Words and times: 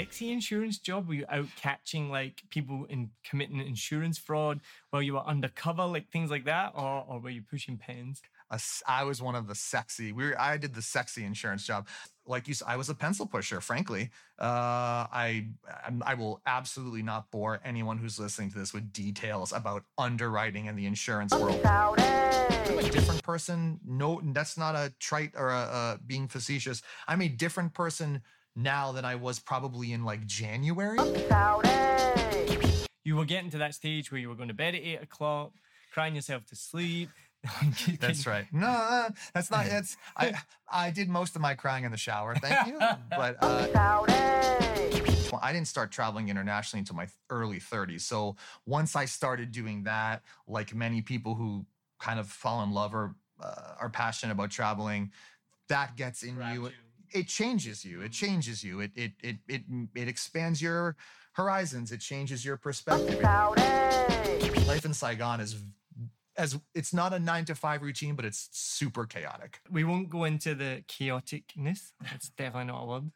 Sexy 0.00 0.32
insurance 0.32 0.78
job? 0.78 1.08
Were 1.08 1.14
you 1.14 1.26
out 1.28 1.46
catching 1.56 2.10
like 2.10 2.42
people 2.50 2.86
in 2.88 3.10
committing 3.28 3.60
insurance 3.60 4.18
fraud 4.18 4.60
while 4.90 5.02
you 5.02 5.14
were 5.14 5.26
undercover, 5.26 5.84
like 5.84 6.10
things 6.10 6.30
like 6.30 6.44
that, 6.46 6.72
or 6.74 7.04
or 7.06 7.20
were 7.20 7.30
you 7.30 7.42
pushing 7.42 7.76
pens? 7.76 8.22
I 8.88 9.04
was 9.04 9.22
one 9.22 9.36
of 9.36 9.46
the 9.46 9.54
sexy. 9.54 10.10
We 10.10 10.24
were, 10.24 10.40
I 10.40 10.56
did 10.56 10.74
the 10.74 10.82
sexy 10.82 11.24
insurance 11.24 11.64
job. 11.64 11.86
Like 12.26 12.48
you, 12.48 12.54
I 12.66 12.76
was 12.76 12.88
a 12.88 12.94
pencil 12.94 13.24
pusher. 13.26 13.60
Frankly, 13.60 14.10
uh, 14.40 15.06
I 15.12 15.46
I'm- 15.84 16.18
will 16.18 16.40
absolutely 16.46 17.02
not 17.02 17.30
bore 17.30 17.60
anyone 17.64 17.98
who's 17.98 18.18
listening 18.18 18.50
to 18.50 18.58
this 18.58 18.74
with 18.74 18.92
details 18.92 19.52
about 19.52 19.84
underwriting 19.96 20.66
in 20.66 20.74
the 20.74 20.86
insurance 20.86 21.32
world. 21.32 21.60
I'm 21.64 22.78
a 22.78 22.90
different 22.90 23.22
person. 23.22 23.78
No, 23.86 24.20
that's 24.32 24.56
not 24.58 24.74
a 24.74 24.92
trite 24.98 25.32
or 25.36 25.50
a, 25.50 25.62
a 25.62 26.00
being 26.04 26.26
facetious. 26.26 26.82
I'm 27.06 27.22
a 27.22 27.28
different 27.28 27.72
person 27.74 28.20
now 28.56 28.92
than 28.92 29.04
I 29.04 29.14
was 29.16 29.38
probably 29.38 29.92
in 29.92 30.04
like 30.04 30.26
January. 30.26 30.98
You 33.04 33.16
were 33.16 33.24
getting 33.24 33.50
to 33.50 33.58
that 33.58 33.74
stage 33.74 34.12
where 34.12 34.20
you 34.20 34.28
were 34.28 34.34
going 34.34 34.48
to 34.48 34.54
bed 34.54 34.74
at 34.74 34.82
eight 34.82 35.02
o'clock, 35.02 35.52
crying 35.92 36.14
yourself 36.14 36.44
to 36.46 36.56
sleep. 36.56 37.10
That's 38.00 38.26
right. 38.26 38.46
No, 38.52 39.08
that's 39.32 39.50
not. 39.50 39.64
That's 39.64 39.96
I. 40.14 40.34
I 40.70 40.90
did 40.90 41.08
most 41.08 41.36
of 41.36 41.42
my 41.42 41.54
crying 41.54 41.84
in 41.84 41.90
the 41.90 41.96
shower. 41.96 42.34
Thank 42.36 42.66
you. 42.68 42.78
But 43.10 43.42
uh, 43.42 43.66
xào 43.72 44.06
đây 44.06 44.20
Well, 45.32 45.40
I 45.42 45.52
didn't 45.52 45.68
start 45.68 45.90
traveling 45.92 46.28
internationally 46.28 46.80
until 46.80 46.96
my 46.96 47.06
early 47.30 47.60
30s. 47.60 48.02
So 48.02 48.36
once 48.66 48.96
I 48.96 49.06
started 49.06 49.52
doing 49.52 49.84
that, 49.84 50.22
like 50.46 50.74
many 50.74 51.02
people 51.02 51.34
who 51.34 51.64
kind 51.98 52.18
of 52.18 52.26
fall 52.28 52.62
in 52.64 52.72
love 52.72 52.94
or 52.94 53.14
uh, 53.40 53.74
are 53.80 53.90
passionate 53.90 54.32
about 54.32 54.50
traveling, 54.50 55.12
that 55.68 55.96
gets 55.96 56.22
in 56.22 56.36
you. 56.52 56.70
It 57.12 57.28
changes 57.28 57.84
you. 57.84 58.02
It 58.02 58.12
changes 58.12 58.62
you. 58.62 58.80
It 58.80 58.92
it 58.94 59.12
it 59.22 59.36
it 59.48 59.62
it 59.94 60.08
expands 60.08 60.60
your 60.62 60.96
horizons. 61.32 61.92
It 61.92 62.00
changes 62.00 62.44
your 62.44 62.56
perspective. 62.56 63.20
xào 63.20 63.54
Life 64.66 64.84
in 64.84 64.94
Saigon 64.94 65.40
is 65.40 65.56
as 66.36 66.58
it's 66.74 66.92
not 66.92 67.12
a 67.12 67.18
nine 67.18 67.44
to 67.44 67.54
five 67.54 67.82
routine, 67.82 68.14
but 68.14 68.24
it's 68.24 68.48
super 68.52 69.04
chaotic. 69.06 69.60
We 69.70 69.84
won't 69.84 70.08
go 70.08 70.24
into 70.24 70.54
the 70.54 70.82
chaoticness. 70.86 71.92
That's 72.00 72.28
definitely 72.30 72.72
not 72.72 72.82
a 72.82 72.86
word. 72.86 73.10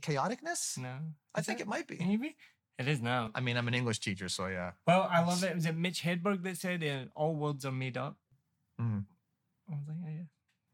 Chaoticness? 0.00 0.78
No, 0.78 0.96
I 1.34 1.40
think 1.42 1.60
it? 1.60 1.62
it 1.62 1.68
might 1.68 1.86
be. 1.86 1.96
Maybe 1.98 2.36
it 2.78 2.88
is 2.88 3.00
now. 3.00 3.30
I 3.34 3.40
mean, 3.40 3.56
I'm 3.56 3.68
an 3.68 3.74
English 3.74 4.00
teacher, 4.00 4.28
so 4.28 4.46
yeah. 4.48 4.72
Well, 4.86 5.08
I 5.10 5.24
love 5.24 5.42
it. 5.44 5.54
Was 5.54 5.66
it 5.66 5.76
Mitch 5.76 6.02
Hedberg 6.02 6.42
that 6.42 6.56
said 6.58 6.82
uh, 6.84 7.04
all 7.14 7.34
words 7.34 7.64
are 7.64 7.72
made 7.72 7.96
up? 7.96 8.16
Mhm. 8.80 9.04
I 9.70 9.74
was 9.74 9.86
like, 9.88 9.96
oh, 10.04 10.10
yeah. 10.10 10.24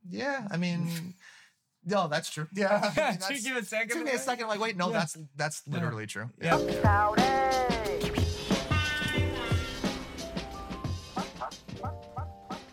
Yeah, 0.07 0.49
I 0.51 0.57
mean, 0.57 0.89
no, 1.87 2.09
that's 2.09 2.31
true. 2.31 2.47
Yeah, 2.55 2.69
I 2.69 2.81
mean, 2.81 2.95
Took 2.95 3.21
that's- 3.21 3.45
you 3.45 3.59
a 3.59 3.63
second. 3.65 3.89
took 3.89 4.05
me 4.05 4.11
a 4.11 4.15
right? 4.15 4.21
second. 4.21 4.49
Like, 4.49 4.61
wait, 4.61 4.77
no, 4.77 4.91
Yeah. 4.91 4.99
that's 4.99 5.17
that's 5.37 5.63
Yeah. 5.67 5.75
literally 5.75 6.07
true. 6.07 6.29
Yeah. 6.41 6.59
xào 6.83 7.15
đây 7.17 8.01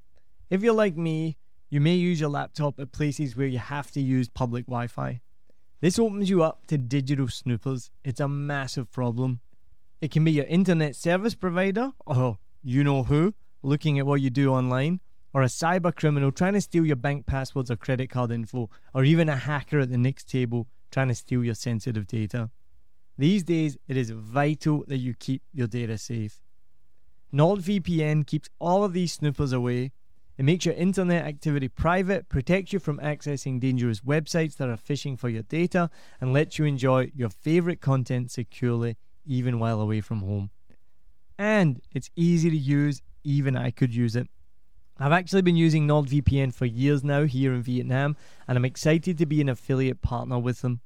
If 0.50 0.62
you're 0.62 0.74
like 0.74 0.96
me, 0.96 1.36
you 1.70 1.80
may 1.80 1.94
use 1.94 2.20
your 2.20 2.28
laptop 2.30 2.78
at 2.78 2.92
places 2.92 3.36
where 3.36 3.46
you 3.46 3.58
have 3.58 3.90
to 3.92 4.00
use 4.00 4.28
public 4.28 4.66
Wi 4.66 4.86
Fi. 4.86 5.20
This 5.80 5.98
opens 5.98 6.28
you 6.30 6.42
up 6.42 6.66
to 6.66 6.78
digital 6.78 7.28
snoopers. 7.28 7.90
It's 8.04 8.20
a 8.20 8.28
massive 8.28 8.90
problem. 8.92 9.40
It 10.00 10.10
can 10.10 10.24
be 10.24 10.32
your 10.32 10.44
internet 10.44 10.94
service 10.94 11.34
provider, 11.34 11.92
or 12.06 12.38
you 12.62 12.84
know 12.84 13.02
who, 13.04 13.34
looking 13.64 13.98
at 13.98 14.06
what 14.06 14.20
you 14.20 14.30
do 14.30 14.52
online, 14.52 15.00
or 15.32 15.42
a 15.42 15.46
cyber 15.46 15.94
criminal 15.94 16.30
trying 16.30 16.52
to 16.52 16.60
steal 16.60 16.86
your 16.86 16.96
bank 16.96 17.26
passwords 17.26 17.70
or 17.70 17.76
credit 17.76 18.08
card 18.08 18.30
info, 18.30 18.70
or 18.94 19.04
even 19.04 19.28
a 19.28 19.36
hacker 19.36 19.80
at 19.80 19.90
the 19.90 19.98
next 19.98 20.28
table 20.28 20.68
trying 20.90 21.08
to 21.08 21.14
steal 21.14 21.42
your 21.42 21.54
sensitive 21.54 22.06
data. 22.06 22.50
These 23.18 23.42
days, 23.42 23.76
it 23.88 23.96
is 23.96 24.10
vital 24.10 24.84
that 24.88 24.98
you 24.98 25.14
keep 25.14 25.42
your 25.52 25.66
data 25.66 25.98
safe. 25.98 26.40
NordVPN 27.32 28.26
keeps 28.26 28.48
all 28.60 28.84
of 28.84 28.92
these 28.92 29.12
snoopers 29.12 29.52
away. 29.52 29.92
It 30.38 30.44
makes 30.44 30.66
your 30.66 30.74
internet 30.74 31.24
activity 31.24 31.68
private, 31.68 32.28
protects 32.28 32.72
you 32.72 32.78
from 32.78 32.98
accessing 32.98 33.60
dangerous 33.60 34.00
websites 34.00 34.56
that 34.56 34.68
are 34.68 34.76
phishing 34.76 35.18
for 35.18 35.28
your 35.28 35.42
data, 35.42 35.90
and 36.20 36.32
lets 36.32 36.58
you 36.58 36.64
enjoy 36.64 37.10
your 37.14 37.30
favorite 37.30 37.80
content 37.80 38.30
securely 38.30 38.96
even 39.26 39.58
while 39.58 39.80
away 39.80 40.00
from 40.00 40.20
home. 40.20 40.50
And 41.38 41.80
it's 41.92 42.10
easy 42.16 42.50
to 42.50 42.56
use, 42.56 43.02
even 43.24 43.56
I 43.56 43.70
could 43.70 43.94
use 43.94 44.16
it. 44.16 44.28
I've 44.98 45.12
actually 45.12 45.42
been 45.42 45.56
using 45.56 45.88
NordVPN 45.88 46.54
for 46.54 46.66
years 46.66 47.02
now 47.02 47.24
here 47.24 47.52
in 47.52 47.62
Vietnam, 47.62 48.16
and 48.46 48.56
I'm 48.56 48.64
excited 48.64 49.18
to 49.18 49.26
be 49.26 49.40
an 49.40 49.48
affiliate 49.48 50.02
partner 50.02 50.38
with 50.38 50.60
them. 50.60 50.80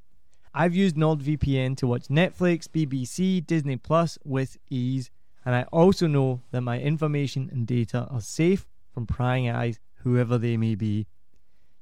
I've 0.54 0.74
used 0.74 0.96
NordVPN 0.96 1.76
to 1.76 1.86
watch 1.86 2.08
Netflix, 2.08 2.66
BBC, 2.66 3.46
Disney 3.46 3.76
Plus 3.76 4.18
with 4.24 4.56
ease, 4.70 5.10
and 5.44 5.54
I 5.54 5.64
also 5.64 6.06
know 6.06 6.40
that 6.50 6.62
my 6.62 6.80
information 6.80 7.50
and 7.52 7.66
data 7.66 8.08
are 8.10 8.22
safe 8.22 8.66
from 8.92 9.06
prying 9.06 9.50
eyes, 9.50 9.78
whoever 9.96 10.38
they 10.38 10.56
may 10.56 10.74
be. 10.74 11.06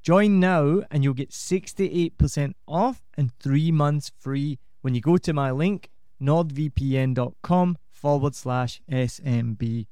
Join 0.02 0.40
now 0.40 0.82
and 0.90 1.02
you'll 1.02 1.14
get 1.14 1.30
68% 1.30 2.54
off 2.68 3.02
and 3.16 3.32
three 3.38 3.70
months 3.70 4.10
free 4.18 4.58
when 4.80 4.94
you 4.94 5.00
go 5.00 5.16
to 5.16 5.32
my 5.32 5.50
link, 5.50 5.90
nordvpn.com 6.20 7.78
forward 7.96 8.34
slash 8.34 8.82
SMB. 8.90 9.86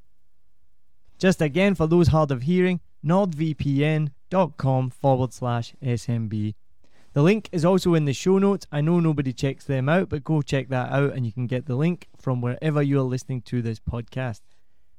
Just 1.18 1.40
again, 1.40 1.74
for 1.74 1.86
those 1.86 2.08
hard 2.08 2.30
of 2.30 2.42
hearing, 2.42 2.80
nordvpn.com 3.04 4.90
forward 4.90 5.32
slash 5.32 5.74
SMB. 5.82 6.54
The 7.14 7.22
link 7.22 7.48
is 7.52 7.64
also 7.64 7.94
in 7.94 8.04
the 8.04 8.12
show 8.12 8.38
notes. 8.38 8.66
I 8.70 8.80
know 8.80 9.00
nobody 9.00 9.32
checks 9.32 9.64
them 9.64 9.88
out, 9.88 10.08
but 10.08 10.24
go 10.24 10.42
check 10.42 10.68
that 10.68 10.90
out 10.92 11.14
and 11.14 11.24
you 11.24 11.32
can 11.32 11.46
get 11.46 11.66
the 11.66 11.76
link 11.76 12.08
from 12.18 12.40
wherever 12.40 12.82
you 12.82 12.98
are 12.98 13.04
listening 13.04 13.40
to 13.42 13.62
this 13.62 13.80
podcast. 13.80 14.40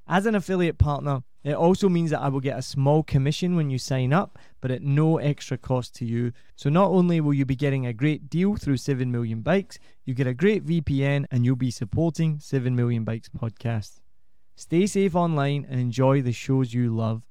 As 0.08 0.26
an 0.26 0.36
affiliate 0.36 0.78
partner, 0.78 1.24
it 1.44 1.54
also 1.54 1.90
means 1.90 2.12
that 2.12 2.22
I 2.22 2.30
will 2.30 2.40
get 2.40 2.58
a 2.58 2.64
small 2.64 3.04
commission 3.04 3.56
when 3.56 3.70
you 3.70 3.78
sign 3.78 4.14
up, 4.14 4.40
but 4.62 4.72
at 4.72 4.82
no 4.82 5.18
extra 5.18 5.58
cost 5.58 5.94
to 5.96 6.06
you. 6.06 6.32
So 6.56 6.70
not 6.70 6.90
only 6.90 7.22
will 7.22 7.34
you 7.34 7.46
be 7.46 7.56
getting 7.56 7.86
a 7.86 7.94
great 7.94 8.30
deal 8.30 8.56
through 8.56 8.78
7 8.78 9.12
Million 9.12 9.42
Bikes, 9.42 9.78
you 10.06 10.14
get 10.14 10.28
a 10.28 10.34
great 10.34 10.66
VPN 10.66 11.26
and 11.32 11.44
you'll 11.44 11.56
be 11.56 11.72
supporting 11.72 12.40
7 12.40 12.76
Million 12.76 13.04
Bikes 13.04 13.30
podcast. 13.30 14.00
Stay 14.56 14.86
safe 14.86 15.16
online 15.16 15.66
and 15.70 15.80
enjoy 15.80 16.22
the 16.22 16.32
shows 16.32 16.74
you 16.74 16.96
love. 16.96 17.24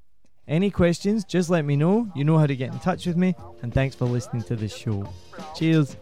Any 0.47 0.71
questions, 0.71 1.25
just 1.25 1.49
let 1.49 1.65
me 1.65 1.77
know. 1.77 2.11
You 2.15 2.25
know 2.25 2.37
how 2.37 2.47
to 2.47 2.57
get 2.57 2.73
in 2.73 2.79
touch 2.81 3.07
with 3.07 3.17
me. 3.17 3.35
And 3.63 3.73
thanks 3.73 3.97
for 3.97 4.05
listening 4.05 4.43
to 4.45 4.57
this 4.57 4.77
show. 4.77 5.09
Cheers. 5.57 5.97